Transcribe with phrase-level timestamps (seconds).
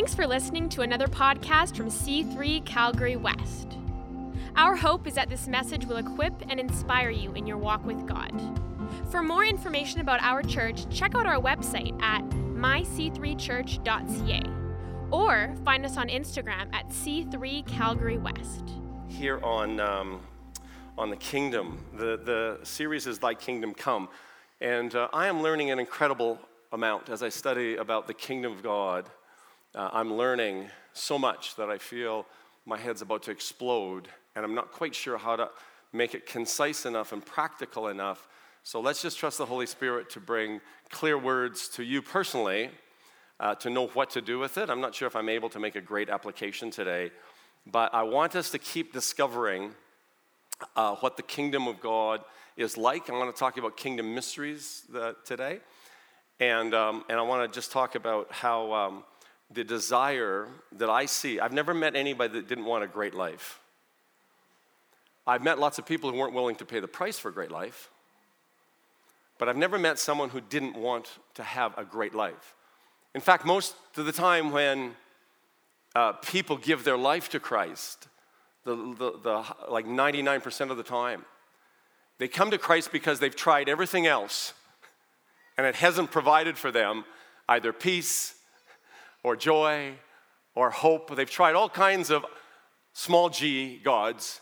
[0.00, 3.76] Thanks for listening to another podcast from C3 Calgary West.
[4.56, 8.06] Our hope is that this message will equip and inspire you in your walk with
[8.06, 8.32] God.
[9.10, 14.42] For more information about our church, check out our website at myc3church.ca
[15.10, 18.70] or find us on Instagram at C3 Calgary West.
[19.06, 20.20] Here on, um,
[20.96, 24.08] on the kingdom, the, the series is Thy Kingdom Come.
[24.62, 26.38] And uh, I am learning an incredible
[26.72, 29.10] amount as I study about the kingdom of God.
[29.72, 32.26] Uh, I'm learning so much that I feel
[32.66, 35.48] my head's about to explode, and I'm not quite sure how to
[35.92, 38.26] make it concise enough and practical enough.
[38.64, 40.60] So let's just trust the Holy Spirit to bring
[40.90, 42.70] clear words to you personally,
[43.38, 44.70] uh, to know what to do with it.
[44.70, 47.12] I'm not sure if I'm able to make a great application today,
[47.64, 49.70] but I want us to keep discovering
[50.74, 52.22] uh, what the kingdom of God
[52.56, 53.08] is like.
[53.08, 55.60] I want to talk about kingdom mysteries uh, today.
[56.40, 59.04] And, um, and I want to just talk about how um,
[59.52, 61.40] the desire that I see.
[61.40, 63.60] I've never met anybody that didn't want a great life.
[65.26, 67.50] I've met lots of people who weren't willing to pay the price for a great
[67.50, 67.90] life,
[69.38, 72.54] but I've never met someone who didn't want to have a great life.
[73.14, 74.94] In fact, most of the time when
[75.94, 78.08] uh, people give their life to Christ,
[78.64, 81.24] the, the, the, like 99% of the time,
[82.18, 84.52] they come to Christ because they've tried everything else
[85.56, 87.04] and it hasn't provided for them
[87.48, 88.34] either peace
[89.22, 89.94] or joy
[90.54, 91.14] or hope.
[91.14, 92.24] They've tried all kinds of
[92.92, 94.40] small g gods.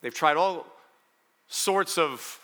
[0.00, 0.66] They've tried all
[1.48, 2.40] sorts of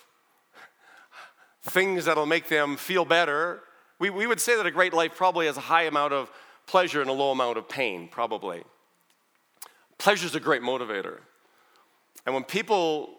[1.62, 3.60] things that'll make them feel better.
[3.98, 6.30] We, we would say that a great life probably has a high amount of
[6.66, 8.64] pleasure and a low amount of pain, probably.
[9.98, 11.18] Pleasure is a great motivator.
[12.26, 13.10] And when people,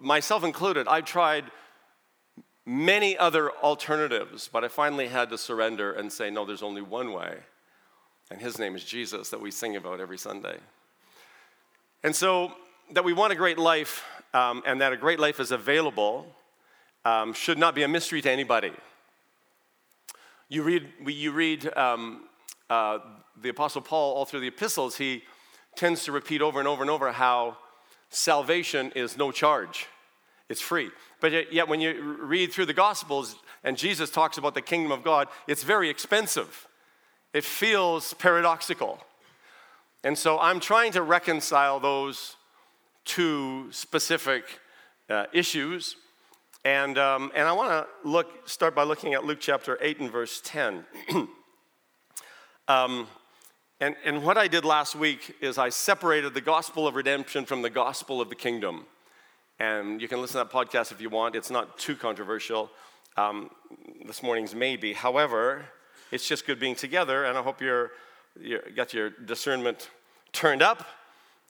[0.00, 1.44] myself included, I've tried
[2.66, 7.12] many other alternatives, but I finally had to surrender and say, no, there's only one
[7.12, 7.38] way.
[8.30, 10.58] And his name is Jesus that we sing about every Sunday.
[12.02, 12.52] And so,
[12.92, 16.26] that we want a great life um, and that a great life is available
[17.04, 18.72] um, should not be a mystery to anybody.
[20.48, 22.28] You read, you read um,
[22.70, 22.98] uh,
[23.40, 25.24] the Apostle Paul all through the epistles, he
[25.74, 27.56] tends to repeat over and over and over how
[28.08, 29.86] salvation is no charge,
[30.48, 30.90] it's free.
[31.20, 35.02] But yet, when you read through the Gospels and Jesus talks about the kingdom of
[35.02, 36.68] God, it's very expensive.
[37.32, 39.00] It feels paradoxical.
[40.04, 42.36] And so I'm trying to reconcile those
[43.04, 44.44] two specific
[45.10, 45.96] uh, issues.
[46.64, 50.10] And, um, and I want to look, start by looking at Luke chapter 8 and
[50.12, 50.84] verse 10.
[52.68, 53.06] um,
[53.80, 57.62] and, and what I did last week is I separated the gospel of redemption from
[57.62, 58.86] the gospel of the kingdom.
[59.58, 61.34] And you can listen to that podcast if you want.
[61.34, 62.70] It's not too controversial.
[63.16, 63.50] Um,
[64.06, 64.92] this morning's maybe.
[64.92, 65.64] However,
[66.12, 67.92] it's just good being together, and I hope you're,
[68.38, 69.90] you got your discernment
[70.32, 70.86] turned up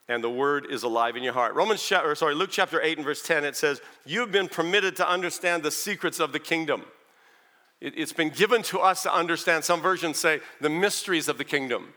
[0.08, 1.54] and the word is alive in your heart.
[1.54, 5.08] Romans chapter, sorry, Luke chapter 8 and verse 10, it says, You've been permitted to
[5.08, 6.84] understand the secrets of the kingdom.
[7.80, 9.64] It, it's been given to us to understand.
[9.64, 11.94] Some versions say the mysteries of the kingdom.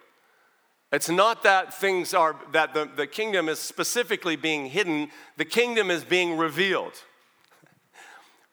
[0.92, 5.92] It's not that things are, that the, the kingdom is specifically being hidden, the kingdom
[5.92, 6.94] is being revealed.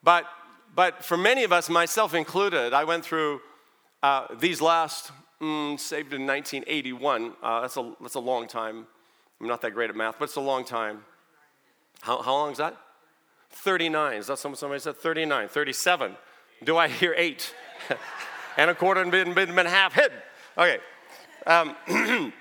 [0.03, 0.27] But,
[0.75, 3.41] but for many of us, myself included, I went through
[4.03, 5.11] uh, these last,
[5.41, 7.33] mm, saved in 1981.
[7.43, 8.87] Uh, that's, a, that's a long time.
[9.41, 11.05] I'm not that great at math, but it's a long time.
[12.03, 12.77] How, how long is that?
[13.51, 14.19] 39.
[14.19, 14.97] Is that somebody said?
[14.97, 16.15] 39, 37.
[16.65, 17.55] Do I hear eight?
[18.59, 20.19] and a quarter and been, been, been half hidden.
[20.59, 20.79] Okay.
[21.47, 21.77] Um,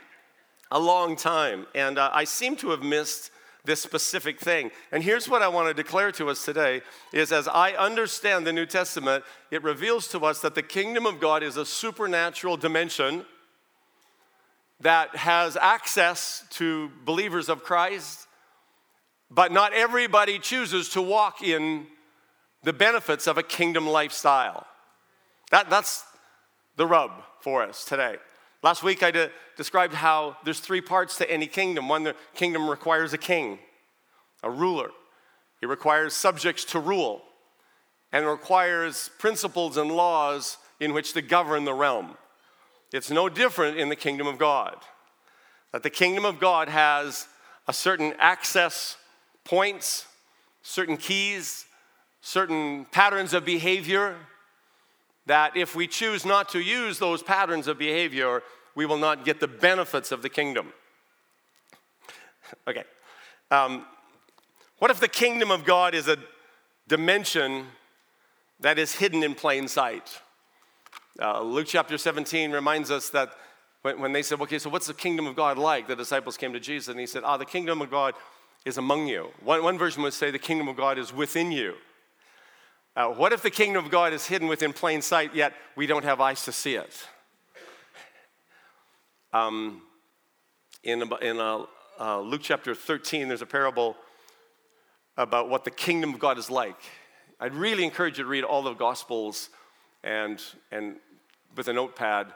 [0.72, 1.68] a long time.
[1.76, 3.32] And uh, I seem to have missed
[3.66, 4.72] this specific thing.
[4.92, 6.82] And here's what I want to declare to us today
[7.14, 11.20] is as I understand the New Testament, it reveals to us that the kingdom of
[11.20, 13.26] God is a supernatural dimension
[14.82, 18.28] that has access to believers of Christ,
[19.32, 21.88] but not everybody chooses to walk in
[22.64, 24.68] the benefits of a kingdom lifestyle.
[25.52, 26.04] That, that's
[26.76, 28.18] the rub for us today.
[28.66, 31.88] Last week I de- described how there's three parts to any kingdom.
[31.88, 33.60] One, the kingdom requires a king,
[34.42, 34.90] a ruler.
[35.62, 37.22] It requires subjects to rule,
[38.12, 42.18] and requires principles and laws in which to govern the realm.
[42.92, 44.78] It's no different in the kingdom of God.
[45.72, 47.28] That the kingdom of God has
[47.68, 48.98] a certain access
[49.44, 50.08] points,
[50.64, 51.68] certain keys,
[52.22, 54.16] certain patterns of behavior
[55.26, 58.44] that if we choose not to use those patterns of behavior,
[58.76, 60.74] we will not get the benefits of the kingdom.
[62.68, 62.84] okay.
[63.52, 63.86] Um,
[64.80, 66.18] what if the kingdom of God is a
[66.88, 67.68] dimension
[68.60, 70.20] that is hidden in plain sight?
[71.20, 73.30] Uh, Luke chapter 17 reminds us that
[73.82, 75.88] when, when they said, okay, so what's the kingdom of God like?
[75.88, 78.16] The disciples came to Jesus and he said, ah, the kingdom of God
[78.66, 79.30] is among you.
[79.44, 81.76] One, one version would say the kingdom of God is within you.
[82.96, 86.06] Uh, what if the kingdom of God is hidden within plain sight, yet we don't
[86.06, 87.08] have eyes to see it?
[89.34, 89.82] Um,
[90.82, 91.66] in in uh,
[92.00, 93.98] uh, Luke chapter 13, there's a parable
[95.18, 96.78] about what the kingdom of God is like.
[97.38, 99.50] I'd really encourage you to read all the Gospels
[100.02, 100.42] and,
[100.72, 100.96] and
[101.54, 102.28] with a notepad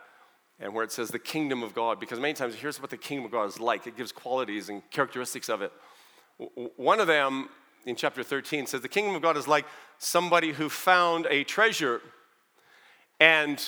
[0.60, 3.24] and where it says the kingdom of God, because many times here's what the kingdom
[3.26, 3.88] of God is like.
[3.88, 5.72] It gives qualities and characteristics of it.
[6.76, 7.48] One of them
[7.90, 9.66] in chapter 13 says the kingdom of God is like
[9.98, 12.02] somebody who found a treasure
[13.20, 13.62] and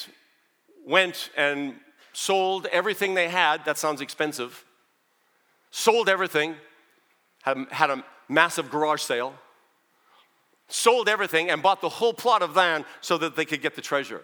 [0.85, 1.75] went and
[2.13, 3.65] sold everything they had.
[3.65, 4.63] That sounds expensive.
[5.71, 6.55] Sold everything,
[7.41, 9.33] had, a massive garage sale,
[10.67, 13.81] sold everything, and bought the whole plot of land so that they could get the
[13.81, 14.21] treasure.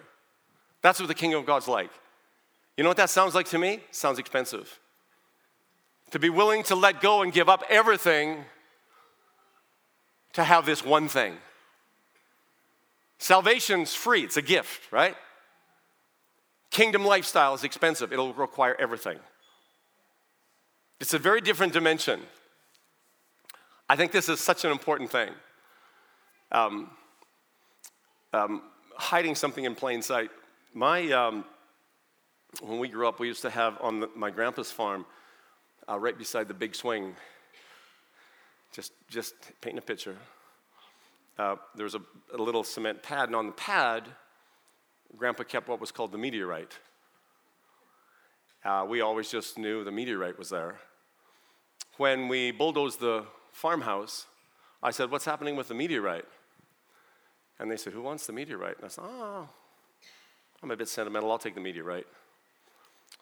[0.82, 1.90] That's what the kingdom of God's like.
[2.76, 3.80] You know what that sounds like to me?
[3.90, 4.78] Sounds expensive.
[6.12, 8.44] To be willing to let go and give up everything
[10.38, 11.36] to have this one thing.
[13.18, 15.16] Salvation's free, it's a gift, right?
[16.70, 19.18] Kingdom lifestyle is expensive, it'll require everything.
[21.00, 22.20] It's a very different dimension.
[23.88, 25.30] I think this is such an important thing.
[26.52, 26.90] Um,
[28.32, 28.62] um,
[28.96, 30.30] hiding something in plain sight.
[30.72, 31.44] My, um,
[32.60, 35.04] when we grew up, we used to have on the, my grandpa's farm,
[35.88, 37.16] uh, right beside the big swing,
[38.72, 40.16] just, just painting a picture.
[41.38, 42.00] Uh, there was a,
[42.34, 44.04] a little cement pad, and on the pad,
[45.16, 46.78] Grandpa kept what was called the meteorite.
[48.64, 50.76] Uh, we always just knew the meteorite was there.
[51.96, 54.26] When we bulldozed the farmhouse,
[54.82, 56.26] I said, What's happening with the meteorite?
[57.58, 58.76] And they said, Who wants the meteorite?
[58.76, 59.48] And I said, Oh,
[60.62, 61.30] I'm a bit sentimental.
[61.30, 62.06] I'll take the meteorite.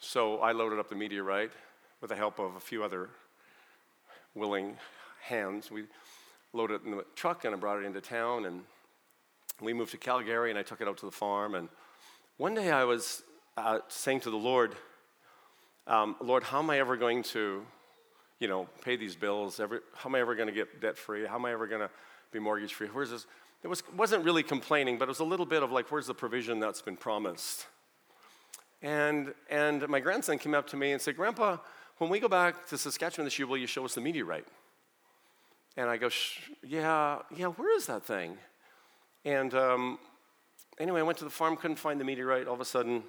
[0.00, 1.52] So I loaded up the meteorite
[2.00, 3.10] with the help of a few other
[4.34, 4.76] willing
[5.26, 5.70] hands.
[5.70, 5.84] We
[6.52, 8.46] loaded it in the truck and I brought it into town.
[8.46, 8.62] And
[9.61, 11.55] we moved to Calgary and I took it out to the farm.
[11.55, 11.69] And
[12.37, 13.23] one day I was
[13.56, 14.75] uh, saying to the Lord,
[15.87, 17.64] um, Lord, how am I ever going to,
[18.38, 19.61] you know, pay these bills?
[19.61, 21.26] Every, how am I ever going to get debt free?
[21.26, 21.90] How am I ever going to
[22.32, 22.88] be mortgage free?
[22.88, 23.26] Where's this?
[23.62, 26.14] It was, wasn't really complaining, but it was a little bit of like, where's the
[26.14, 27.67] provision that's been promised?
[28.82, 31.56] And, and my grandson came up to me and said, Grandpa,
[31.99, 34.46] when we go back to Saskatchewan this year, will you show us the meteorite?
[35.76, 36.08] And I go,
[36.67, 38.38] yeah, yeah, where is that thing?
[39.25, 39.99] And um,
[40.78, 42.46] anyway, I went to the farm, couldn't find the meteorite.
[42.46, 43.02] All of a sudden,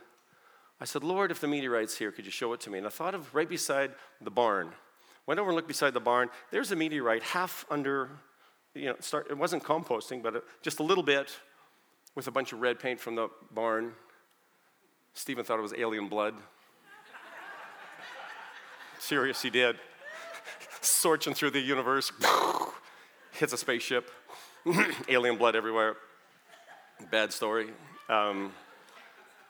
[0.82, 2.78] I said, Lord, if the meteorite's here, could you show it to me?
[2.78, 4.72] And I thought of right beside the barn.
[5.26, 6.30] Went over and looked beside the barn.
[6.52, 8.10] There's a meteorite half under,
[8.74, 11.38] you know, start, it wasn't composting, but just a little bit
[12.16, 13.94] with a bunch of red paint from the barn.
[15.14, 16.36] Stephen thought it was alien blood.
[19.00, 19.78] Serious, he did.
[20.88, 22.14] Searching through the universe,
[23.34, 24.10] hits a spaceship,
[25.10, 25.98] alien blood everywhere.
[27.12, 27.72] Bad story.
[28.08, 28.54] Um,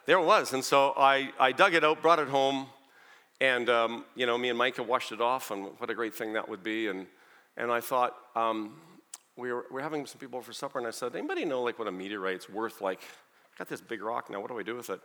[0.04, 0.52] there it was.
[0.52, 2.66] And so I, I dug it out, brought it home,
[3.40, 6.32] and um, you know, me and Micah washed it off, and what a great thing
[6.32, 6.88] that would be.
[6.88, 7.06] And,
[7.56, 8.74] and I thought, um,
[9.36, 11.78] we, were, we were having some people for supper, and I said, anybody know like
[11.78, 12.80] what a meteorite's worth?
[12.80, 15.00] Like, I got this big rock now, what do I do with it?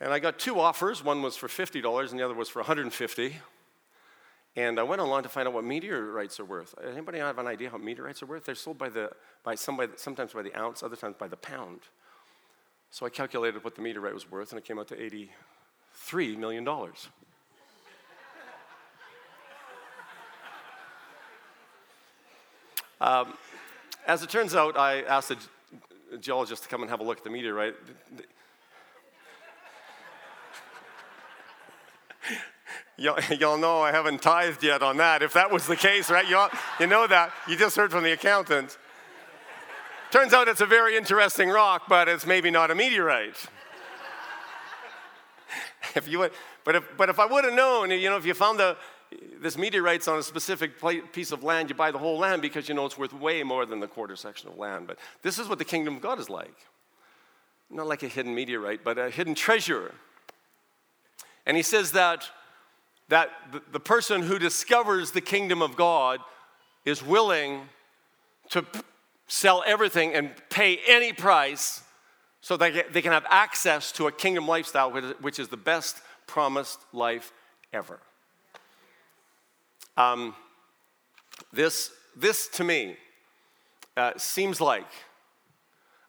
[0.00, 1.02] And I got two offers.
[1.02, 3.36] One was for $50 and the other was for 150
[4.58, 6.74] And I went online to find out what meteorites are worth.
[6.84, 8.44] Anybody have an idea how meteorites are worth?
[8.44, 9.12] They're sold by the,
[9.44, 11.82] by somebody, sometimes by the ounce, other times by the pound.
[12.90, 16.66] So I calculated what the meteorite was worth, and it came out to $83 million.
[23.00, 23.34] um,
[24.08, 25.36] as it turns out, I asked a
[26.18, 27.76] geologist to come and have a look at the meteorite.
[32.98, 35.22] y'all, know I haven't tithed yet on that.
[35.22, 36.28] If that was the case, right?
[36.28, 36.50] Y'all,
[36.80, 37.32] you know that.
[37.46, 38.76] You just heard from the accountant.
[40.10, 43.36] Turns out it's a very interesting rock, but it's maybe not a meteorite.
[45.94, 46.32] if you would,
[46.64, 48.76] but if, but if I would have known, you know, if you found the,
[49.40, 50.72] this meteorite's on a specific
[51.12, 53.64] piece of land, you buy the whole land because you know it's worth way more
[53.64, 54.88] than the quarter section of land.
[54.88, 56.66] But this is what the kingdom of God is like.
[57.70, 59.94] Not like a hidden meteorite, but a hidden treasure.
[61.46, 62.28] And he says that
[63.08, 63.30] that
[63.72, 66.20] the person who discovers the kingdom of God
[66.84, 67.62] is willing
[68.50, 68.64] to
[69.26, 71.82] sell everything and pay any price
[72.40, 76.78] so that they can have access to a kingdom lifestyle, which is the best promised
[76.92, 77.32] life
[77.72, 77.98] ever.
[79.96, 80.34] Um,
[81.52, 82.96] this, this, to me,
[83.96, 84.86] uh, seems like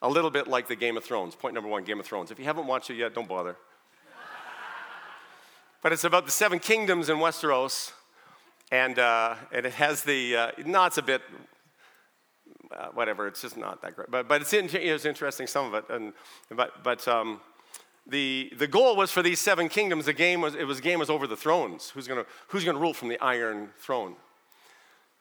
[0.02, 1.36] a little bit like the Game of Thrones.
[1.36, 2.30] Point number one Game of Thrones.
[2.30, 3.58] If you haven't watched it yet, don't bother.
[5.82, 7.92] But it's about the seven kingdoms in Westeros,
[8.72, 11.22] and uh, and it has the uh, no, it's a bit
[12.78, 13.28] uh, whatever.
[13.28, 16.14] It's just not that great, but but it's, in, it's interesting some of it, and
[16.50, 17.08] but but.
[17.08, 17.42] Um,
[18.08, 21.12] the, the goal was for these seven kingdoms, the game was, it was, game was
[21.12, 21.92] over the thrones.
[21.92, 24.16] Who's going who's gonna rule from the iron throne?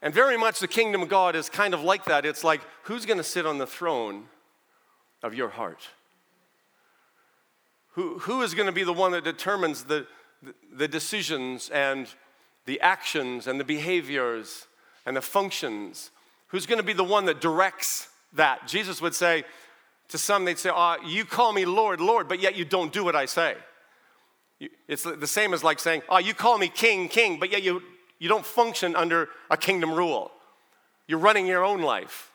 [0.00, 2.24] And very much the kingdom of God is kind of like that.
[2.24, 4.26] It's like, who's going to sit on the throne
[5.22, 5.88] of your heart?
[7.92, 10.06] Who, who is going to be the one that determines the,
[10.72, 12.08] the, decisions and
[12.66, 14.66] the actions and the behaviors
[15.06, 16.10] and the functions?
[16.48, 18.66] Who's going to be the one that directs that?
[18.66, 19.44] Jesus would say
[20.08, 23.04] to some, they'd say, oh, You call me Lord, Lord, but yet you don't do
[23.04, 23.56] what I say.
[24.88, 27.82] It's the same as like saying, Oh, you call me King, King, but yet you,
[28.18, 30.30] you don't function under a kingdom rule.
[31.06, 32.32] You're running your own life.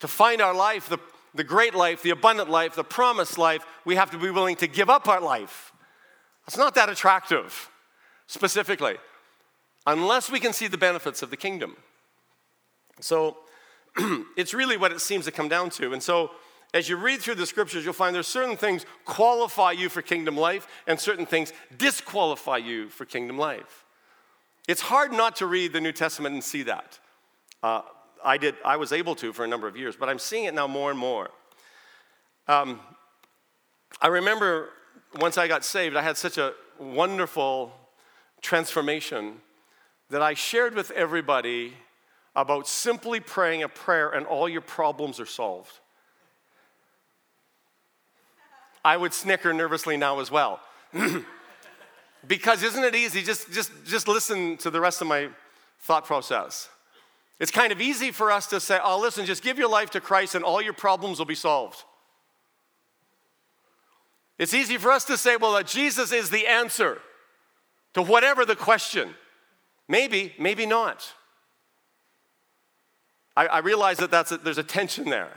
[0.00, 0.98] To find our life, the,
[1.34, 4.66] the great life, the abundant life, the promised life, we have to be willing to
[4.66, 5.72] give up our life.
[6.48, 7.70] It's not that attractive,
[8.26, 8.96] specifically,
[9.86, 11.76] unless we can see the benefits of the kingdom.
[13.00, 13.36] So
[14.34, 15.92] it's really what it seems to come down to.
[15.92, 16.30] And so
[16.72, 20.38] as you read through the scriptures, you'll find there's certain things qualify you for kingdom
[20.38, 23.84] life and certain things disqualify you for kingdom life.
[24.66, 26.98] It's hard not to read the New Testament and see that.
[27.62, 27.82] Uh,
[28.24, 28.54] I did.
[28.64, 30.90] I was able to for a number of years, but I'm seeing it now more
[30.90, 31.28] and more.
[32.46, 32.80] Um,
[34.00, 34.70] I remember
[35.16, 37.72] once I got saved, I had such a wonderful
[38.40, 39.40] transformation
[40.10, 41.74] that I shared with everybody
[42.36, 45.80] about simply praying a prayer and all your problems are solved.
[48.84, 50.60] I would snicker nervously now as well.
[52.26, 53.22] because isn't it easy?
[53.22, 55.28] Just, just, just listen to the rest of my
[55.80, 56.68] thought process.
[57.40, 60.00] It's kind of easy for us to say, oh, listen, just give your life to
[60.00, 61.84] Christ and all your problems will be solved.
[64.38, 67.00] It's easy for us to say, well, that Jesus is the answer
[67.94, 69.14] to whatever the question.
[69.88, 71.12] Maybe, maybe not.
[73.36, 75.30] I, I realize that that's a, there's a tension there.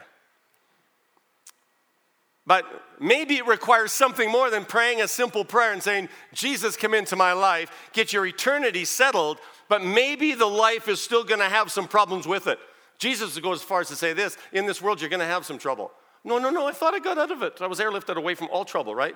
[2.45, 2.65] But
[2.99, 7.15] maybe it requires something more than praying a simple prayer and saying, Jesus, come into
[7.15, 9.37] my life, get your eternity settled,
[9.69, 12.59] but maybe the life is still gonna have some problems with it.
[12.97, 15.57] Jesus goes as far as to say this in this world, you're gonna have some
[15.57, 15.91] trouble.
[16.23, 17.61] No, no, no, I thought I got out of it.
[17.61, 19.15] I was airlifted away from all trouble, right?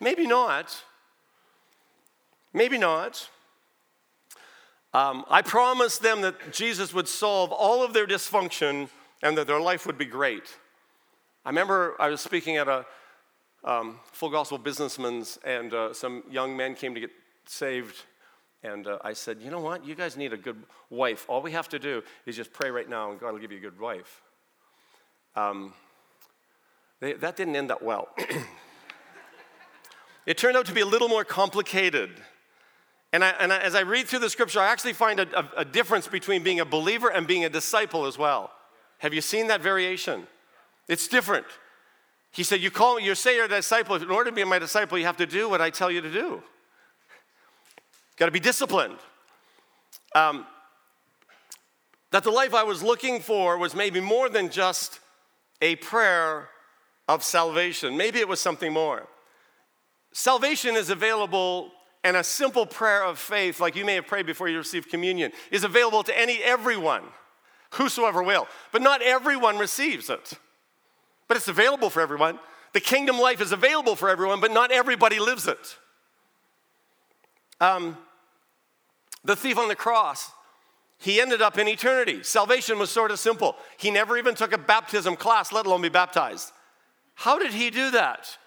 [0.00, 0.82] Maybe not.
[2.54, 3.28] Maybe not.
[4.94, 8.88] Um, I promised them that Jesus would solve all of their dysfunction
[9.22, 10.56] and that their life would be great.
[11.44, 12.86] I remember I was speaking at a
[13.64, 17.10] um, full gospel businessman's, and uh, some young men came to get
[17.44, 18.04] saved.
[18.62, 19.84] And uh, I said, You know what?
[19.84, 21.26] You guys need a good wife.
[21.28, 23.58] All we have to do is just pray right now, and God will give you
[23.58, 24.22] a good wife.
[25.36, 25.74] Um,
[27.00, 28.08] they, that didn't end that well.
[30.26, 32.10] it turned out to be a little more complicated.
[33.12, 35.50] And, I, and I, as I read through the scripture, I actually find a, a,
[35.58, 38.50] a difference between being a believer and being a disciple as well.
[38.98, 40.26] Have you seen that variation?
[40.88, 41.46] It's different.
[42.32, 43.96] He said, You call you say you're a disciple.
[43.96, 46.12] In order to be my disciple, you have to do what I tell you to
[46.12, 46.42] do.
[48.16, 48.96] Got to be disciplined.
[50.14, 50.46] Um,
[52.10, 54.98] that the life I was looking for was maybe more than just
[55.60, 56.48] a prayer
[57.08, 57.96] of salvation.
[57.96, 59.08] Maybe it was something more.
[60.12, 61.72] Salvation is available,
[62.04, 65.32] and a simple prayer of faith, like you may have prayed before you receive communion,
[65.50, 67.02] is available to any everyone,
[67.72, 68.46] whosoever will.
[68.72, 70.38] But not everyone receives it
[71.28, 72.40] but it's available for everyone.
[72.72, 75.78] The kingdom life is available for everyone, but not everybody lives it.
[77.60, 77.96] Um,
[79.24, 80.32] the thief on the cross,
[80.98, 82.22] he ended up in eternity.
[82.22, 83.56] Salvation was sort of simple.
[83.76, 86.52] He never even took a baptism class, let alone be baptized.
[87.18, 88.38] How did he do that?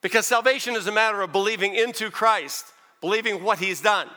[0.00, 2.66] Because salvation is a matter of believing into Christ,
[3.00, 4.08] believing what he's done.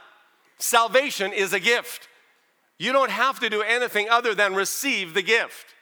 [0.58, 2.08] Salvation is a gift.
[2.79, 5.75] You don't have to do anything other than receive the gift.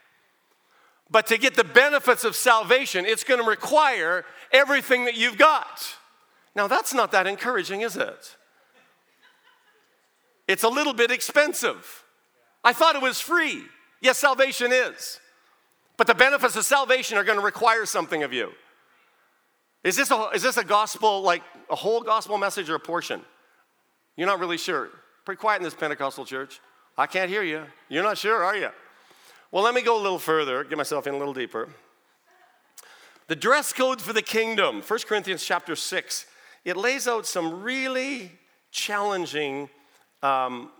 [1.10, 5.96] But to get the benefits of salvation, it's going to require everything that you've got.
[6.56, 8.36] Now, that's not that encouraging, is it?
[10.46, 12.04] It's a little bit expensive.
[12.66, 13.64] I thought it was free.
[14.02, 15.22] Yes, salvation is.
[15.98, 18.52] But the benefits of salvation are going to require something of you.
[19.84, 23.22] Is this, a, is this a gospel, like a whole gospel message or a portion?
[24.18, 24.90] You're not really sure.
[25.26, 26.60] Pretty quiet in this Pentecostal church.
[26.98, 27.64] I can't hear you.
[27.90, 28.70] You're not sure, are you?
[29.52, 31.70] Well, let me go a little further, get myself in a little deeper.
[33.28, 36.26] The dress code for the kingdom, 1 Corinthians chapter 6,
[36.64, 38.32] it lays out some really
[38.72, 39.70] challenging
[40.22, 40.72] um,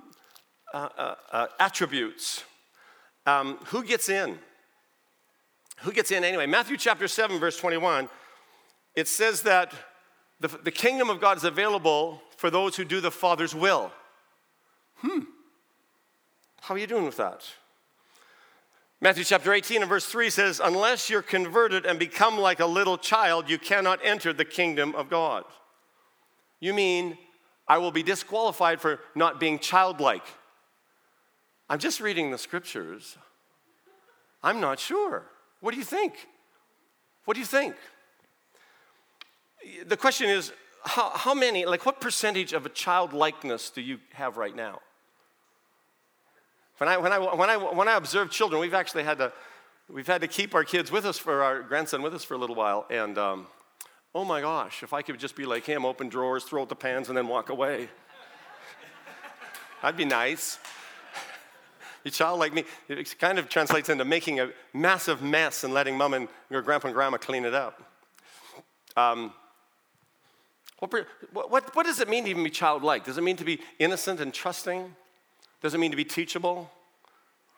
[0.74, 2.44] uh, uh, uh, attributes.
[3.26, 4.38] Um, who gets in?
[5.82, 6.46] Who gets in anyway?
[6.46, 8.10] Matthew chapter 7, verse 21,
[8.96, 9.74] it says that
[10.40, 13.92] the, the kingdom of God is available for those who do the Father's will.
[14.98, 15.22] Hmm.
[16.62, 17.44] How are you doing with that?
[19.02, 22.98] Matthew chapter 18 and verse 3 says, Unless you're converted and become like a little
[22.98, 25.44] child, you cannot enter the kingdom of God.
[26.60, 27.18] You mean
[27.68, 30.26] I will be disqualified for not being childlike?
[31.70, 33.18] I'm just reading the scriptures.
[34.42, 35.26] I'm not sure.
[35.66, 36.28] What do you think?
[37.24, 37.76] What do you think?
[39.88, 40.54] The question is
[40.84, 44.80] how, how many, like, what percentage of a childlikeness do you have right now?
[46.78, 49.34] When I, when, I, when, I, when I observe children, we've actually had to,
[49.90, 52.38] we've had to keep our kids with us for our grandson with us for a
[52.38, 52.86] little while.
[52.92, 53.48] And um,
[54.14, 56.76] oh my gosh, if I could just be like him, open drawers, throw out the
[56.76, 57.90] pans, and then walk away.
[59.82, 60.60] That'd be nice.
[62.06, 65.98] A child like me, it kind of translates into making a massive mess and letting
[65.98, 67.82] mom and your grandpa and grandma clean it up.
[68.96, 69.34] Um,
[70.80, 70.94] what,
[71.34, 73.06] what, what does it mean to even be childlike?
[73.06, 74.94] Does it mean to be innocent and trusting?
[75.62, 76.70] Does it mean to be teachable?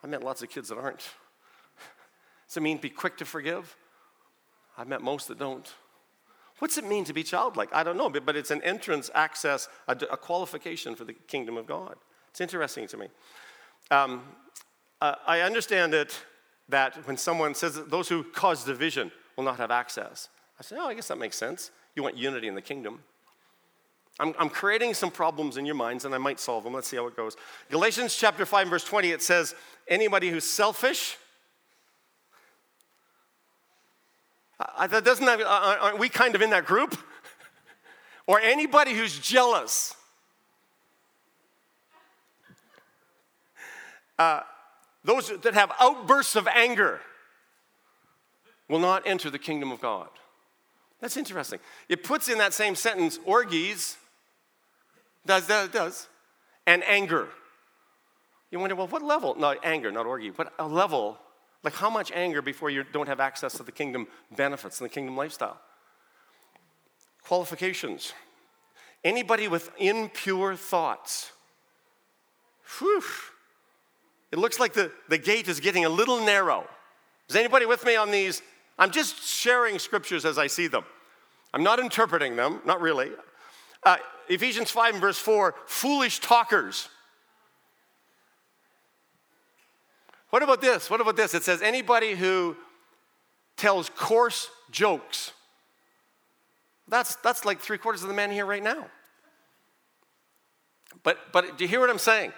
[0.03, 1.09] I met lots of kids that aren't.
[2.47, 3.75] Does it mean to be quick to forgive?
[4.77, 5.69] I've met most that don't.
[6.59, 7.69] What's it mean to be childlike?
[7.73, 11.67] I don't know, but, it's an entrance access, a, a, qualification for the kingdom of
[11.67, 11.95] God.
[12.31, 13.07] It's interesting to me.
[13.89, 14.21] Um,
[15.01, 16.19] uh, I understand it
[16.69, 20.29] that when someone says that those who cause division will not have access,
[20.59, 21.71] I say, oh, I guess that makes sense.
[21.95, 23.03] You want unity in the kingdom.
[24.19, 26.73] I'm, I'm, creating some problems in your minds and I might solve them.
[26.73, 27.37] Let's see how it goes.
[27.69, 29.53] Galatians chapter 5, verse 20, it says,
[29.87, 31.17] anybody who's selfish,
[34.59, 36.97] uh, that doesn't uh, uh, aren't we kind of in that group?
[38.27, 39.95] or anybody who's jealous.
[44.17, 44.41] Uh,
[45.03, 46.99] those that have outbursts of anger
[48.67, 50.09] will not enter the kingdom of God.
[50.99, 51.59] That's interesting.
[51.87, 53.97] It puts in that same sentence orgies
[55.27, 56.07] does, does, does.
[56.65, 57.27] And anger.
[58.49, 59.35] You wonder, well, what level?
[59.35, 60.29] Not anger, not orgy.
[60.29, 61.19] What a level,
[61.63, 64.93] like how much anger before you don't have access to the kingdom benefits and the
[64.93, 65.59] kingdom lifestyle?
[67.23, 68.13] Qualifications.
[69.03, 71.31] Anybody with impure thoughts.
[72.79, 73.03] Whew.
[74.31, 76.67] It looks like the, the gate is getting a little narrow.
[77.29, 78.41] Is anybody with me on these?
[78.77, 80.83] I'm just sharing scriptures as I see them.
[81.53, 83.11] I'm not interpreting them, not really.
[83.83, 86.89] Uh, Ephesians 5 and verse 4 foolish talkers.
[90.29, 90.89] What about this?
[90.89, 91.33] What about this?
[91.33, 92.57] It says anybody who
[93.55, 95.31] tells coarse jokes.
[96.87, 98.87] That's, that's like three quarters of the men here right now.
[101.03, 102.33] But, but do you hear what I'm saying?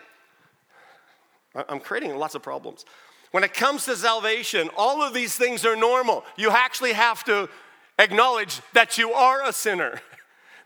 [1.56, 2.86] I'm creating lots of problems.
[3.32, 6.24] When it comes to salvation, all of these things are normal.
[6.38, 7.50] You actually have to
[7.98, 10.02] acknowledge that you are a sinner.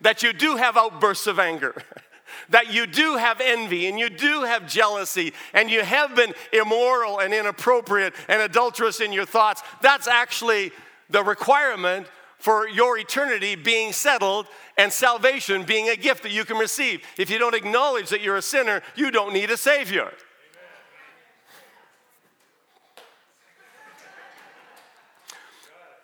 [0.04, 1.82] that you do have outbursts of anger,
[2.50, 7.20] that you do have envy and you do have jealousy and you have been immoral
[7.20, 9.64] and inappropriate and adulterous in your thoughts.
[9.82, 10.72] That's actually
[11.10, 16.58] the requirement for your eternity being settled and salvation being a gift that you can
[16.58, 17.02] receive.
[17.18, 20.12] If you don't acknowledge that you're a sinner, you don't need a Savior.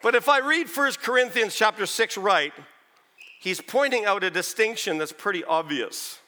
[0.01, 2.53] But if I read 1 Corinthians chapter 6 right,
[3.41, 6.19] he's pointing out a distinction that's pretty obvious.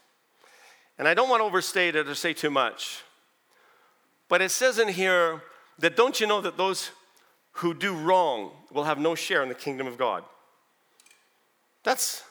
[0.98, 3.02] And I don't want to overstate it or say too much.
[4.28, 5.42] But it says in here
[5.80, 6.92] that don't you know that those
[7.54, 10.24] who do wrong will have no share in the kingdom of God?
[11.84, 12.24] That's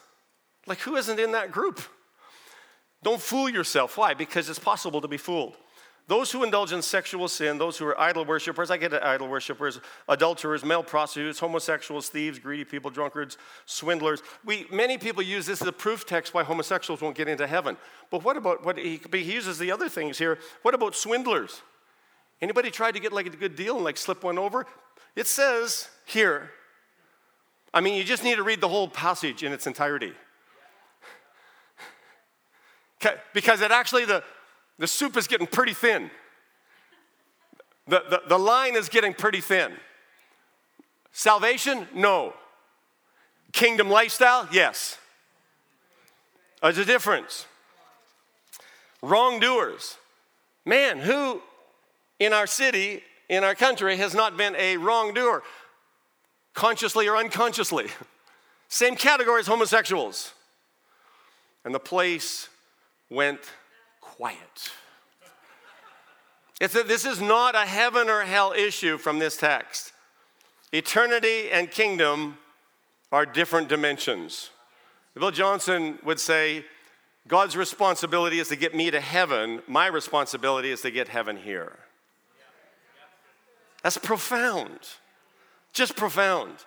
[0.67, 1.81] like, who isn't in that group?
[3.03, 3.97] Don't fool yourself.
[3.97, 4.13] Why?
[4.13, 5.55] Because it's possible to be fooled.
[6.11, 9.29] Those who indulge in sexual sin, those who are idol worshippers, I get it, idol
[9.29, 14.21] worshippers, adulterers, male prostitutes, homosexuals, thieves, greedy people, drunkards, swindlers.
[14.43, 17.77] We, many people use this as a proof text why homosexuals won't get into heaven.
[18.09, 20.37] But what about what he, he uses the other things here?
[20.63, 21.61] What about swindlers?
[22.41, 24.67] Anybody tried to get like a good deal and like slip one over?
[25.15, 26.51] It says here,
[27.73, 30.11] I mean, you just need to read the whole passage in its entirety.
[33.33, 34.23] Because it actually, the,
[34.81, 36.09] the soup is getting pretty thin.
[37.87, 39.73] The, the, the line is getting pretty thin.
[41.11, 41.87] Salvation?
[41.93, 42.33] No.
[43.51, 44.49] Kingdom lifestyle?
[44.51, 44.97] Yes.
[46.63, 47.45] There's a difference.
[49.03, 49.97] Wrongdoers.
[50.65, 51.43] Man, who
[52.17, 55.43] in our city, in our country, has not been a wrongdoer,
[56.55, 57.85] consciously or unconsciously?
[58.67, 60.33] Same category as homosexuals.
[61.63, 62.49] And the place
[63.11, 63.41] went
[64.21, 64.71] quiet.
[66.59, 69.93] It's a, this is not a heaven or hell issue from this text.
[70.71, 72.37] Eternity and kingdom
[73.11, 74.51] are different dimensions.
[75.15, 76.63] Bill Johnson would say,
[77.27, 79.63] God's responsibility is to get me to heaven.
[79.67, 81.79] My responsibility is to get heaven here.
[83.81, 84.81] That's profound.
[85.73, 86.57] Just profound.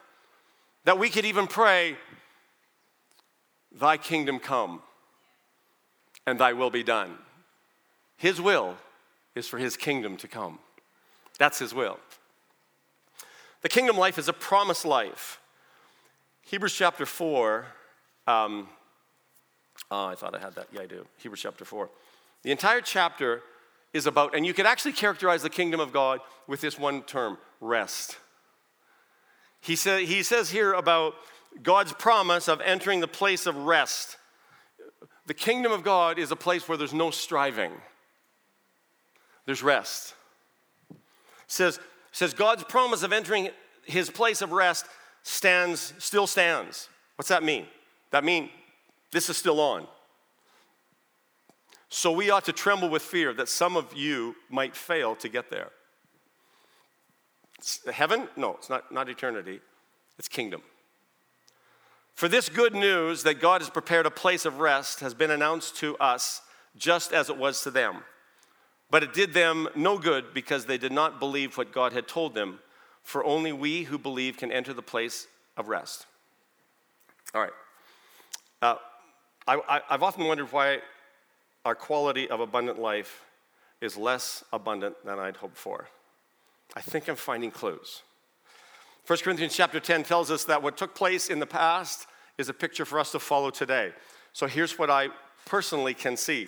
[0.86, 1.96] That we could even pray,
[3.70, 4.82] Thy kingdom come
[6.26, 7.18] and Thy will be done.
[8.16, 8.76] His will
[9.34, 10.58] is for His kingdom to come.
[11.38, 11.98] That's His will.
[13.62, 15.40] The kingdom life is a promised life.
[16.42, 17.66] Hebrews chapter 4.
[18.26, 18.68] Um,
[19.90, 20.68] oh, I thought I had that.
[20.72, 21.06] Yeah, I do.
[21.18, 21.88] Hebrews chapter 4.
[22.42, 23.42] The entire chapter
[23.94, 27.38] is about, and you could actually characterize the kingdom of God with this one term
[27.60, 28.18] rest.
[29.60, 31.14] He, say, he says here about
[31.62, 34.18] God's promise of entering the place of rest.
[35.26, 37.72] The kingdom of God is a place where there's no striving,
[39.46, 40.14] there's rest.
[41.46, 41.78] says,
[42.12, 43.50] says God's promise of entering
[43.84, 44.86] his place of rest
[45.22, 46.88] stands, still stands.
[47.16, 47.66] What's that mean?
[48.10, 48.50] That mean
[49.12, 49.86] this is still on.
[51.88, 55.50] So we ought to tremble with fear that some of you might fail to get
[55.50, 55.70] there.
[57.92, 58.28] Heaven?
[58.36, 59.60] No, it's not, not eternity,
[60.18, 60.62] it's kingdom.
[62.14, 65.76] For this good news that God has prepared a place of rest has been announced
[65.76, 66.42] to us
[66.76, 68.02] just as it was to them.
[68.94, 72.32] But it did them no good because they did not believe what God had told
[72.32, 72.60] them,
[73.02, 75.26] for only we who believe can enter the place
[75.56, 76.06] of rest.
[77.34, 77.50] All right.
[78.62, 78.76] Uh,
[79.48, 80.78] I, have often wondered why
[81.64, 83.24] our quality of abundant life
[83.80, 85.88] is less abundant than I'd hoped for.
[86.76, 88.02] I think I'm finding clues.
[89.08, 92.06] 1 Corinthians chapter 10 tells us that what took place in the past
[92.38, 93.90] is a picture for us to follow today.
[94.32, 95.08] So here's what I
[95.46, 96.46] personally can see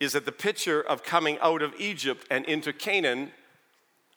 [0.00, 3.30] is that the picture of coming out of Egypt and into Canaan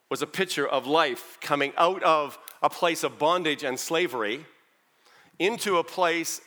[0.09, 4.45] was a picture of life coming out of a place of bondage and slavery
[5.39, 6.41] into a place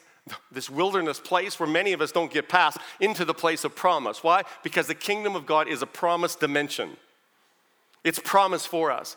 [0.51, 4.25] this wilderness place where many of us don't get past into the place of promise.
[4.25, 4.43] Why?
[4.65, 6.97] Because the kingdom of God is a promise dimension.
[8.03, 9.17] It's promise for us.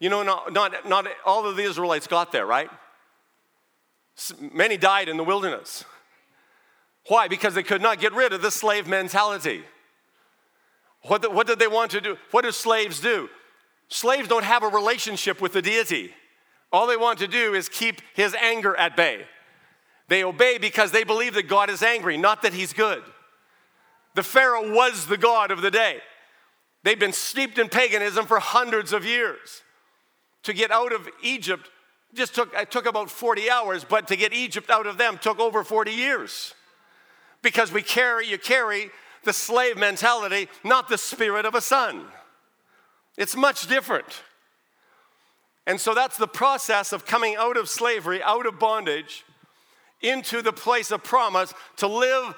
[0.00, 2.70] You know, not, not, not all of the Israelites got there, right?
[4.52, 5.84] Many died in the wilderness.
[7.08, 7.26] Why?
[7.26, 9.64] Because they could not get rid of the slave mentality.
[11.02, 12.16] What, the, what did they want to do?
[12.30, 13.28] What do slaves do?
[13.88, 16.12] Slaves don't have a relationship with the deity.
[16.70, 19.24] All they want to do is keep his anger at bay.
[20.08, 23.02] They obey because they believe that God is angry, not that he's good.
[24.14, 25.98] The Pharaoh was the God of the day.
[26.82, 29.62] They've been steeped in paganism for hundreds of years.
[30.44, 31.70] To get out of Egypt
[32.14, 35.38] just took, it took about 40 hours, but to get Egypt out of them took
[35.38, 36.54] over 40 years.
[37.42, 38.90] Because we carry, you carry
[39.24, 42.06] the slave mentality, not the spirit of a son.
[43.16, 44.22] It's much different.
[45.66, 49.24] And so that's the process of coming out of slavery, out of bondage,
[50.00, 52.34] into the place of promise to live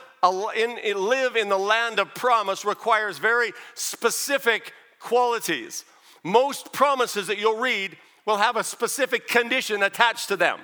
[0.57, 5.85] in, live in the land of promise requires very specific qualities.
[6.25, 10.59] Most promises that you'll read will have a specific condition attached to them.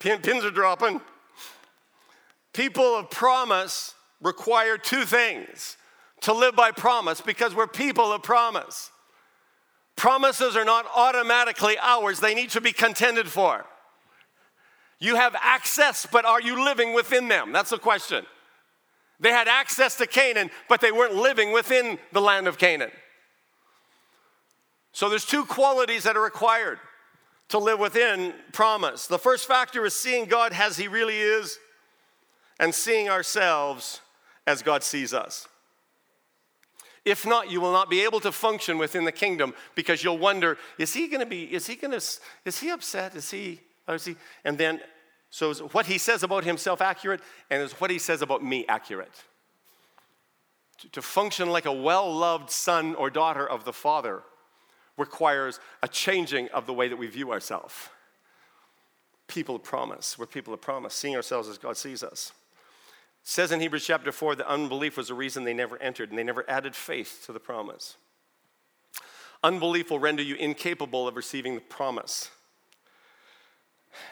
[0.00, 1.00] Pin, pins are dropping.
[2.52, 5.76] People of promise require two things
[6.22, 8.90] to live by promise because we're people of promise.
[9.96, 13.64] Promises are not automatically ours, they need to be contended for.
[14.98, 17.52] You have access, but are you living within them?
[17.52, 18.24] That's the question.
[19.18, 22.90] They had access to Canaan, but they weren't living within the land of Canaan.
[24.92, 26.78] So there's two qualities that are required
[27.50, 29.06] to live within promise.
[29.06, 31.58] The first factor is seeing God as He really is
[32.58, 34.00] and seeing ourselves
[34.46, 35.48] as God sees us.
[37.04, 40.58] If not, you will not be able to function within the kingdom because you'll wonder,
[40.78, 42.06] is he going to be, is he going to,
[42.44, 43.14] is he upset?
[43.14, 44.16] Is he, is he?
[44.44, 44.80] And then,
[45.30, 47.22] so is what he says about himself accurate?
[47.48, 49.24] And is what he says about me accurate?
[50.82, 54.22] To, to function like a well loved son or daughter of the Father
[55.00, 57.88] requires a changing of the way that we view ourselves.
[59.26, 60.18] People of promise.
[60.18, 62.32] We're people of promise, seeing ourselves as God sees us
[63.22, 66.24] says in Hebrews chapter 4 that unbelief was the reason they never entered and they
[66.24, 67.96] never added faith to the promise.
[69.42, 72.30] Unbelief will render you incapable of receiving the promise.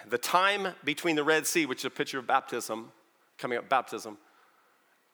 [0.08, 2.92] The time between the Red Sea, which is a picture of baptism,
[3.36, 4.18] coming up baptism,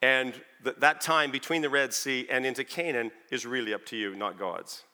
[0.01, 3.97] and th- that time between the Red Sea and into Canaan is really up to
[3.97, 4.85] you, not God's.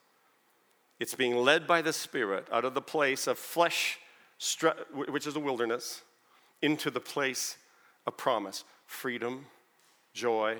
[1.00, 3.98] It's being led by the Spirit out of the place of flesh,
[4.92, 6.02] which is a wilderness,
[6.62, 7.56] into the place
[8.06, 9.46] of promise freedom,
[10.12, 10.58] joy,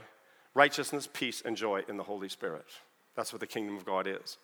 [0.54, 2.64] righteousness, peace, and joy in the Holy Spirit.
[3.16, 4.38] That's what the kingdom of God is.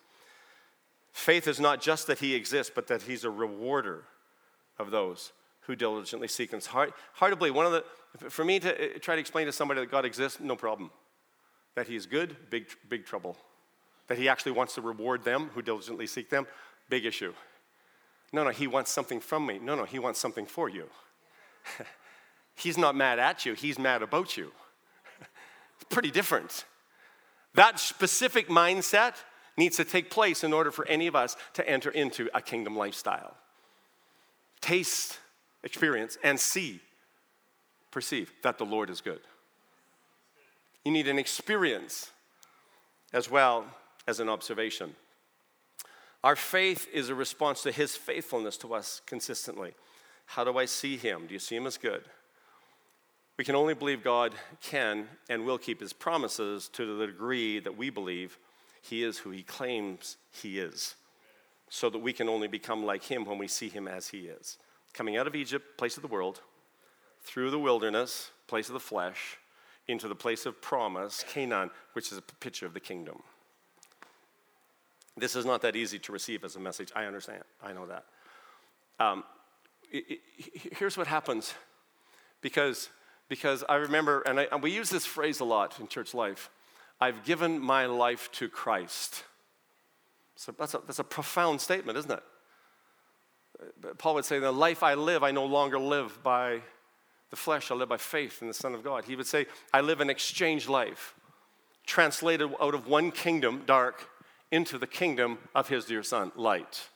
[1.13, 4.03] Faith is not just that he exists, but that he's a rewarder
[4.77, 5.31] of those
[5.61, 6.61] who diligently seek him.
[6.61, 7.55] Hard, hard to believe.
[7.55, 10.39] One of the, for me to uh, try to explain to somebody that God exists,
[10.39, 10.91] no problem.
[11.75, 13.37] That he is good, big, big trouble.
[14.07, 16.47] That he actually wants to reward them who diligently seek them,
[16.89, 17.33] big issue.
[18.31, 19.59] No, no, he wants something from me.
[19.61, 20.89] No, no, he wants something for you.
[22.55, 24.51] he's not mad at you, he's mad about you.
[25.75, 26.65] it's pretty different.
[27.55, 29.15] That specific mindset
[29.57, 32.75] needs to take place in order for any of us to enter into a kingdom
[32.75, 33.35] lifestyle.
[34.61, 35.19] Taste,
[35.63, 36.79] experience, and see,
[37.91, 39.21] perceive that the Lord is good.
[40.85, 42.11] You need an experience
[43.11, 43.65] as well
[44.07, 44.95] as an observation.
[46.23, 49.73] Our faith is a response to His faithfulness to us consistently.
[50.25, 51.27] How do I see Him?
[51.27, 52.03] Do you see Him as good?
[53.37, 57.77] We can only believe God can and will keep His promises to the degree that
[57.77, 58.37] we believe
[58.81, 60.95] He is who He claims He is,
[61.69, 64.57] so that we can only become like Him when we see Him as He is.
[64.93, 66.41] Coming out of Egypt, place of the world,
[67.21, 69.37] through the wilderness, place of the flesh,
[69.87, 73.21] into the place of promise, Canaan, which is a picture of the kingdom.
[75.17, 76.91] This is not that easy to receive as a message.
[76.95, 77.43] I understand.
[77.63, 78.05] I know that.
[78.99, 79.23] Um,
[79.91, 81.53] it, it, here's what happens
[82.41, 82.89] because
[83.29, 86.49] because I remember, and, I, and we use this phrase a lot in church life
[86.99, 89.23] I've given my life to Christ.
[90.35, 92.23] So that's a, that's a profound statement, isn't it?
[93.97, 96.61] Paul would say, The life I live, I no longer live by
[97.29, 99.05] the flesh, I live by faith in the Son of God.
[99.05, 101.13] He would say, I live an exchange life,
[101.85, 104.09] translated out of one kingdom, dark,
[104.51, 106.87] into the kingdom of his dear Son, light.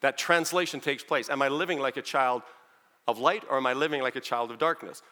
[0.00, 1.28] That translation takes place.
[1.28, 2.42] Am I living like a child
[3.06, 5.02] of light or am I living like a child of darkness?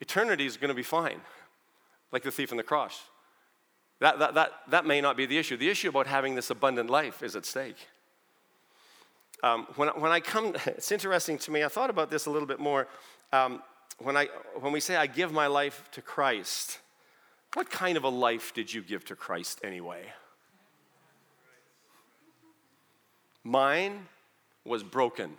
[0.00, 1.20] eternity is going to be fine,
[2.10, 3.02] like the thief on the cross.
[4.00, 5.56] That, that, that, that may not be the issue.
[5.56, 7.88] The issue about having this abundant life is at stake.
[9.42, 12.48] Um, when, when I come, it's interesting to me, I thought about this a little
[12.48, 12.88] bit more.
[13.32, 13.62] Um,
[13.98, 16.78] when, I, when we say, I give my life to Christ,
[17.52, 20.12] what kind of a life did you give to Christ anyway?
[23.44, 24.06] Mine
[24.64, 25.36] was broken.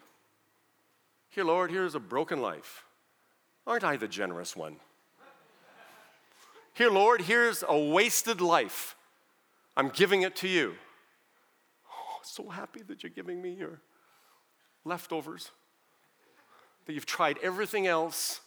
[1.29, 2.83] Here, Lord, here's a broken life.
[3.65, 4.77] Aren't I the generous one?
[6.73, 8.95] Here, Lord, here's a wasted life.
[9.77, 10.75] I'm giving it to you.
[11.89, 13.81] Oh, so happy that you're giving me your
[14.83, 15.51] leftovers,
[16.85, 18.41] that you've tried everything else.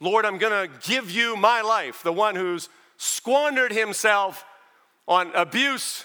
[0.00, 4.44] Lord, I'm going to give you my life, the one who's squandered himself
[5.08, 6.04] on abuse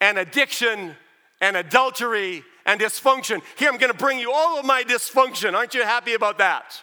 [0.00, 0.94] and addiction
[1.40, 3.42] and adultery and dysfunction.
[3.56, 5.54] Here, I'm going to bring you all of my dysfunction.
[5.54, 6.82] Aren't you happy about that?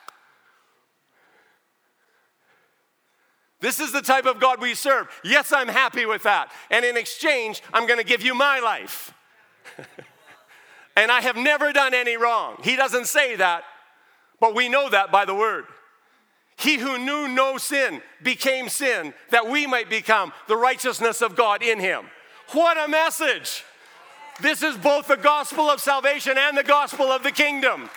[3.59, 5.07] This is the type of God we serve.
[5.23, 6.51] Yes, I'm happy with that.
[6.69, 9.13] And in exchange, I'm going to give you my life.
[10.97, 12.57] and I have never done any wrong.
[12.61, 13.63] He doesn't say that,
[14.41, 15.63] but we know that by the word.
[16.57, 21.63] He who knew no sin became sin that we might become the righteousness of God
[21.63, 22.05] in him.
[22.51, 23.63] What a message!
[24.41, 27.89] This is both the gospel of salvation and the gospel of the kingdom.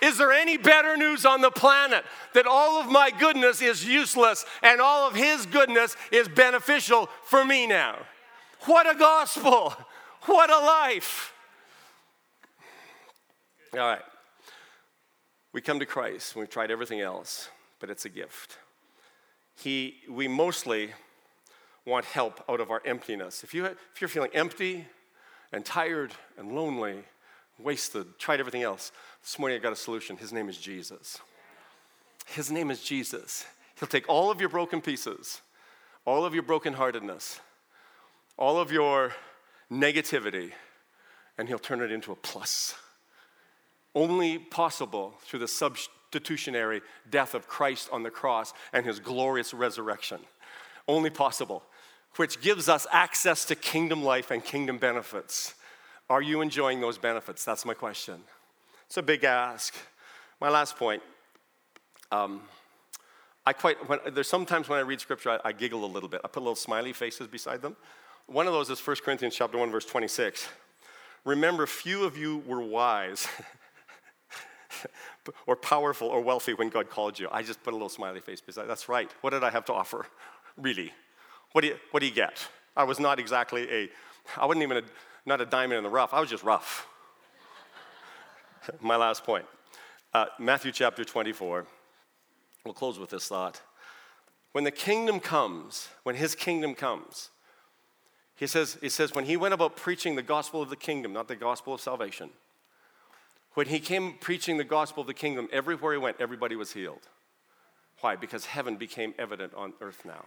[0.00, 4.44] Is there any better news on the planet that all of my goodness is useless
[4.62, 7.96] and all of his goodness is beneficial for me now?
[8.64, 9.74] What a gospel!
[10.22, 11.32] What a life!
[13.72, 14.02] All right.
[15.52, 16.36] We come to Christ.
[16.36, 17.48] We've tried everything else,
[17.80, 18.58] but it's a gift.
[19.56, 20.90] He, we mostly
[21.84, 23.42] want help out of our emptiness.
[23.42, 24.86] If, you, if you're feeling empty
[25.52, 27.04] and tired and lonely,
[27.58, 30.16] wasted, tried everything else, this morning I got a solution.
[30.16, 31.18] His name is Jesus.
[32.26, 33.44] His name is Jesus.
[33.78, 35.40] He'll take all of your broken pieces,
[36.04, 37.40] all of your brokenheartedness,
[38.36, 39.12] all of your
[39.70, 40.52] negativity,
[41.36, 42.74] and he'll turn it into a plus.
[43.94, 50.20] Only possible through the substitutionary death of Christ on the cross and his glorious resurrection.
[50.86, 51.62] Only possible,
[52.18, 55.54] which gives us access to kingdom life and kingdom benefits.
[56.10, 57.44] Are you enjoying those benefits?
[57.44, 58.22] That's my question.
[58.86, 59.74] It's a big ask.
[60.40, 61.02] My last point.
[62.10, 62.42] Um,
[63.46, 66.20] I quite, when, there's sometimes when I read scripture, I, I, giggle a little bit.
[66.24, 67.76] I put little smiley faces beside them.
[68.26, 70.48] One of those is 1 Corinthians chapter 1, verse 26.
[71.24, 73.28] Remember, few of you were wise
[75.46, 77.28] or powerful or wealthy when God called you.
[77.30, 78.66] I just put a little smiley face beside.
[78.66, 79.10] That's right.
[79.20, 80.06] What did I have to offer?
[80.56, 80.92] Really?
[81.52, 82.46] What do you, what do you get?
[82.76, 83.88] I was not exactly a,
[84.36, 84.82] I wasn't even a,
[85.26, 86.14] not a diamond in the rough.
[86.14, 86.86] I was just rough.
[88.80, 89.46] My last point
[90.14, 91.66] uh, Matthew chapter 24.
[92.64, 93.62] We'll close with this thought.
[94.52, 97.30] When the kingdom comes, when his kingdom comes,
[98.38, 101.26] He says, he says, when he went about preaching the gospel of the kingdom, not
[101.26, 102.30] the gospel of salvation,
[103.54, 107.08] when he came preaching the gospel of the kingdom, everywhere he went, everybody was healed.
[108.00, 108.14] Why?
[108.14, 110.24] Because heaven became evident on earth now.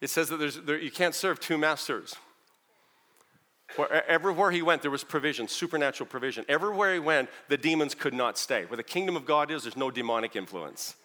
[0.00, 2.16] It says that there, you can't serve two masters.
[3.76, 6.44] Where, everywhere he went, there was provision, supernatural provision.
[6.48, 8.64] Everywhere he went, the demons could not stay.
[8.64, 10.96] Where the kingdom of God is, there's no demonic influence.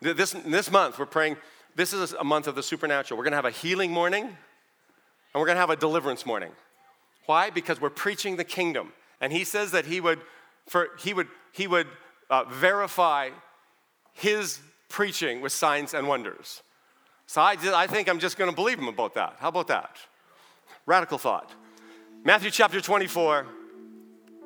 [0.00, 1.36] This, this month, we're praying,
[1.74, 3.16] this is a month of the supernatural.
[3.18, 4.36] We're going to have a healing morning, and
[5.34, 6.52] we're going to have a deliverance morning.
[7.26, 7.50] Why?
[7.50, 8.92] Because we're preaching the kingdom.
[9.20, 10.20] And he says that he would,
[10.66, 11.88] for, he would, he would
[12.30, 13.30] uh, verify
[14.12, 16.62] his preaching with signs and wonders.
[17.28, 19.36] So I, I think I'm just going to believe him about that.
[19.38, 19.98] How about that?
[20.86, 21.52] Radical thought.
[22.24, 23.46] Matthew chapter 24.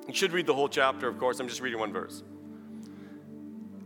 [0.08, 1.38] You should read the whole chapter, of course.
[1.38, 2.24] I'm just reading one verse.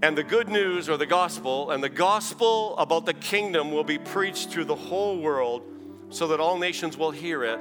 [0.00, 3.98] And the good news or the gospel, and the gospel about the kingdom will be
[3.98, 5.62] preached through the whole world
[6.08, 7.60] so that all nations will hear it,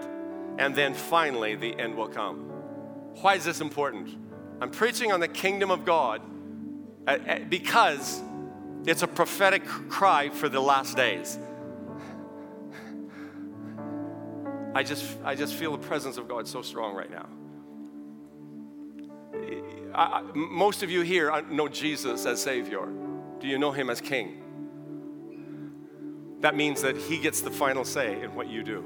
[0.57, 2.49] and then finally the end will come.
[3.19, 4.17] Why is this important?
[4.61, 6.21] I'm preaching on the kingdom of God
[7.05, 8.21] uh, uh, because
[8.85, 11.39] it's a prophetic cry for the last days.
[14.73, 17.27] I just, I just feel the presence of God so strong right now.
[19.93, 22.85] I, most of you here know Jesus as Savior.
[23.39, 24.41] Do you know Him as King?
[26.41, 28.83] That means that He gets the final say in what you do.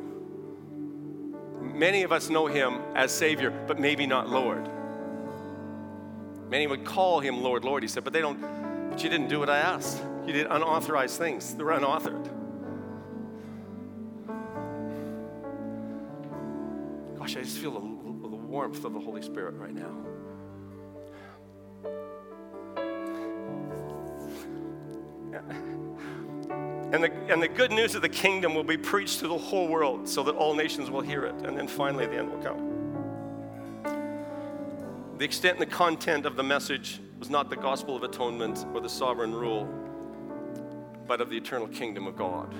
[1.59, 4.69] Many of us know Him as Savior, but maybe not Lord.
[6.49, 7.81] Many would call Him Lord, Lord.
[7.81, 8.39] He said, but they don't,
[8.89, 10.01] but you didn't do what I asked.
[10.25, 12.29] You did unauthorized things, they were unauthored.
[17.17, 19.95] Gosh, I just feel the, the warmth of the Holy Spirit right now.
[26.91, 29.67] And the, and the good news of the kingdom will be preached to the whole
[29.67, 31.35] world so that all nations will hear it.
[31.45, 32.65] And then finally, the end will come.
[35.19, 38.79] The extent and the content of the message was not the gospel of atonement or
[38.79, 39.67] the sovereign rule,
[41.05, 42.53] but of the eternal kingdom of God.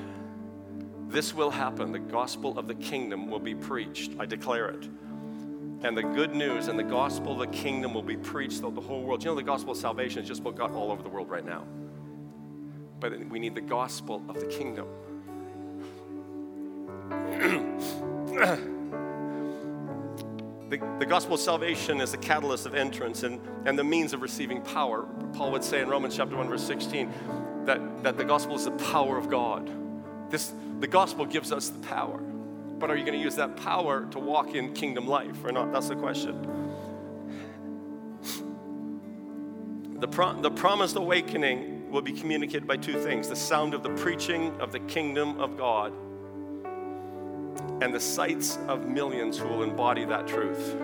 [1.07, 1.93] This will happen.
[1.93, 4.11] The gospel of the kingdom will be preached.
[4.19, 4.87] I declare it.
[5.81, 8.81] And the good news and the gospel of the kingdom will be preached throughout the
[8.81, 9.23] whole world.
[9.23, 11.45] You know, the gospel of salvation is just what got all over the world right
[11.45, 11.65] now.
[12.99, 14.87] But we need the gospel of the kingdom.
[20.69, 24.21] the, the gospel of salvation is the catalyst of entrance and, and the means of
[24.21, 25.07] receiving power.
[25.33, 27.11] Paul would say in Romans chapter 1, verse 16,
[27.65, 29.69] that, that the gospel is the power of God.
[30.29, 32.19] This, the gospel gives us the power.
[32.19, 35.73] But are you going to use that power to walk in kingdom life or not?
[35.73, 36.45] That's the question.
[39.99, 43.89] The, pro- the promised awakening will be communicated by two things the sound of the
[43.95, 45.93] preaching of the kingdom of God
[47.81, 50.75] and the sights of millions who will embody that truth.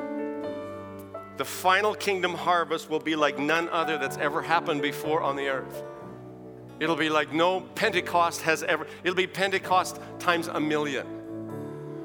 [1.38, 5.50] The final kingdom harvest will be like none other that's ever happened before on the
[5.50, 5.84] earth.
[6.80, 11.06] It'll be like no Pentecost has ever, it'll be Pentecost times a million.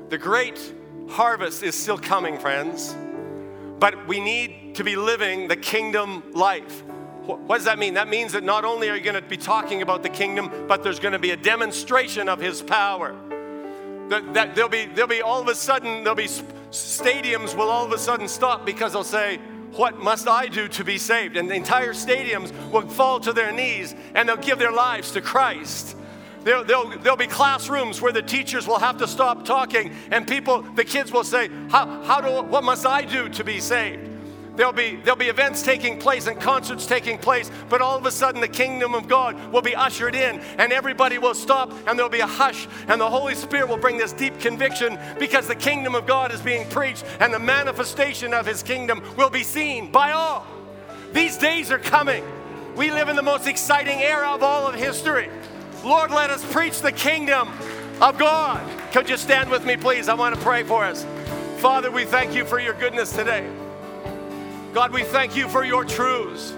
[0.09, 0.75] The great
[1.09, 2.97] harvest is still coming, friends,
[3.79, 6.83] but we need to be living the kingdom life.
[7.25, 7.95] What does that mean?
[7.95, 10.83] That means that not only are you going to be talking about the kingdom, but
[10.83, 13.15] there's going to be a demonstration of his power.
[14.11, 16.27] That, that there'll, be, there'll be all of a sudden, there'll be
[16.73, 19.37] stadiums will all of a sudden stop because they'll say,
[19.77, 21.37] what must I do to be saved?
[21.37, 25.21] And the entire stadiums will fall to their knees and they'll give their lives to
[25.21, 25.97] Christ.
[26.43, 30.63] There'll, there'll, there'll, be classrooms where the teachers will have to stop talking and people,
[30.63, 34.10] the kids will say, how, how do, what must I do to be saved?
[34.61, 38.11] There'll be, there'll be events taking place and concerts taking place, but all of a
[38.11, 42.11] sudden the kingdom of God will be ushered in and everybody will stop and there'll
[42.11, 45.95] be a hush and the Holy Spirit will bring this deep conviction because the kingdom
[45.95, 50.13] of God is being preached and the manifestation of his kingdom will be seen by
[50.13, 50.47] all.
[51.15, 52.23] These days are coming.
[52.77, 55.31] We live in the most exciting era of all of history.
[55.83, 57.49] Lord, let us preach the kingdom
[58.03, 58.61] of God.
[58.93, 60.11] Could you stand with me, please?
[60.11, 61.07] I want to pray for us.
[61.61, 63.51] Father, we thank you for your goodness today.
[64.73, 66.55] God, we thank you for your truths.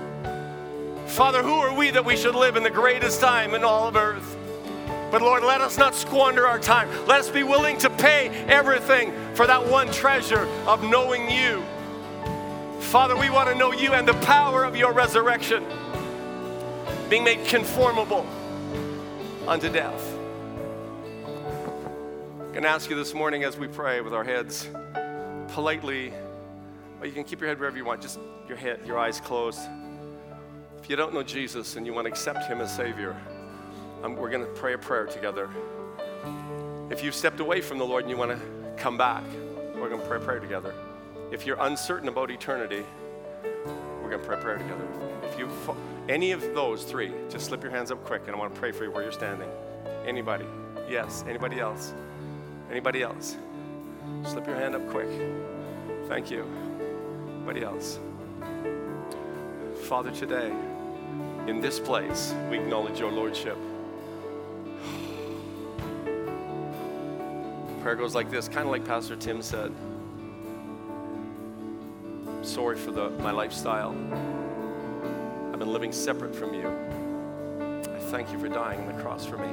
[1.06, 3.96] Father, who are we that we should live in the greatest time in all of
[3.96, 4.36] earth?
[5.10, 6.88] But Lord, let us not squander our time.
[7.06, 11.62] Let us be willing to pay everything for that one treasure of knowing you.
[12.80, 15.64] Father, we want to know you and the power of your resurrection,
[17.08, 18.26] being made conformable
[19.48, 20.18] unto death.
[21.24, 24.68] I'm going to ask you this morning as we pray with our heads
[25.48, 26.12] politely
[27.02, 29.60] or you can keep your head wherever you want, just your head, your eyes closed.
[30.80, 33.16] If you don't know Jesus and you want to accept Him as Savior,
[34.04, 35.50] um, we're going to pray a prayer together.
[36.90, 38.40] If you've stepped away from the Lord and you want to
[38.76, 39.24] come back,
[39.74, 40.74] we're going to pray a prayer together.
[41.32, 42.84] If you're uncertain about eternity,
[44.00, 44.86] we're going to pray a prayer together.
[45.24, 45.48] If you
[46.08, 48.70] any of those three, just slip your hands up quick, and I want to pray
[48.70, 49.48] for you where you're standing.
[50.06, 50.46] Anybody?
[50.88, 51.24] Yes.
[51.28, 51.94] Anybody else?
[52.70, 53.36] Anybody else?
[54.24, 55.08] Slip your hand up quick.
[56.06, 56.71] Thank you.
[57.42, 57.98] Anybody else?
[59.88, 60.52] Father, today,
[61.48, 63.58] in this place, we acknowledge your Lordship.
[67.80, 69.72] Prayer goes like this, kind of like Pastor Tim said.
[72.28, 73.90] I'm Sorry for the, my lifestyle.
[75.52, 76.68] I've been living separate from you.
[77.92, 79.48] I thank you for dying on the cross for me.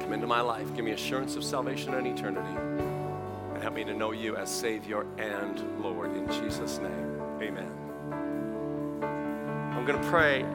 [0.00, 2.93] Come into my life, give me assurance of salvation and eternity,
[3.74, 6.16] me to know you as Savior and Lord.
[6.16, 7.70] In Jesus' name, amen.
[9.72, 10.46] I'm going to pray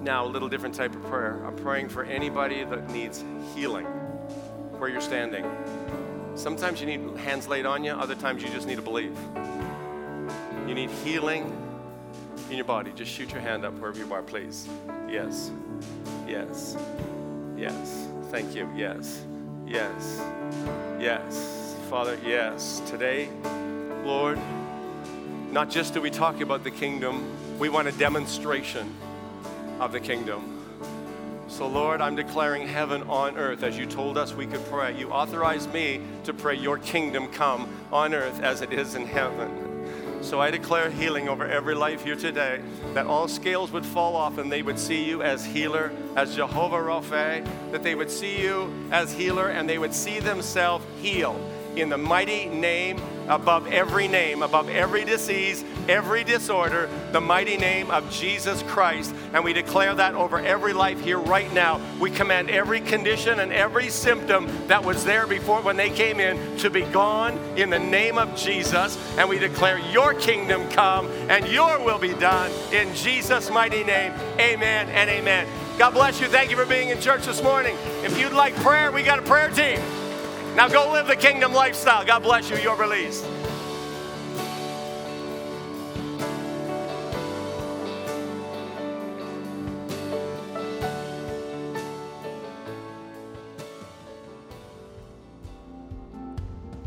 [0.00, 1.44] now a little different type of prayer.
[1.44, 3.22] I'm praying for anybody that needs
[3.54, 3.84] healing
[4.78, 5.44] where you're standing.
[6.34, 9.16] Sometimes you need hands laid on you, other times you just need to believe.
[10.66, 11.52] You need healing
[12.48, 12.92] in your body.
[12.94, 14.68] Just shoot your hand up wherever you are, please.
[15.08, 15.50] Yes.
[16.26, 16.76] Yes.
[17.56, 18.08] Yes.
[18.30, 18.70] Thank you.
[18.74, 19.24] Yes.
[19.66, 20.22] Yes.
[21.00, 21.67] Yes.
[21.88, 22.82] Father, yes.
[22.86, 23.30] Today,
[24.04, 24.38] Lord,
[25.50, 28.94] not just do we talk about the kingdom, we want a demonstration
[29.80, 30.62] of the kingdom.
[31.48, 34.98] So, Lord, I'm declaring heaven on earth as you told us we could pray.
[34.98, 40.20] You authorized me to pray, Your kingdom come on earth as it is in heaven.
[40.20, 42.60] So I declare healing over every life here today,
[42.92, 46.76] that all scales would fall off and they would see you as healer, as Jehovah
[46.76, 51.40] Rapha, that they would see you as healer and they would see themselves healed
[51.76, 52.98] in the mighty name
[53.28, 59.14] above every name, above every disease, every disorder, the mighty name of Jesus Christ.
[59.32, 61.80] And we declare that over every life here right now.
[62.00, 66.56] We command every condition and every symptom that was there before when they came in
[66.58, 68.98] to be gone in the name of Jesus.
[69.18, 74.12] And we declare your kingdom come and your will be done in Jesus' mighty name.
[74.38, 75.46] Amen and amen.
[75.78, 76.26] God bless you.
[76.26, 77.76] Thank you for being in church this morning.
[78.02, 79.80] If you'd like prayer, we got a prayer team.
[80.58, 82.04] Now go live the kingdom lifestyle.
[82.04, 82.56] God bless you.
[82.56, 83.24] You're released.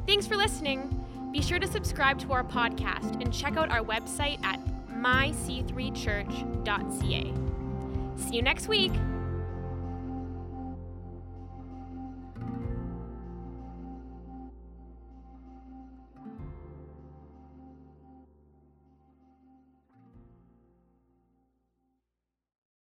[0.05, 0.93] Thanks for listening.
[1.31, 4.59] Be sure to subscribe to our podcast and check out our website at
[4.89, 7.33] myc3church.ca.
[8.17, 8.91] See you next week.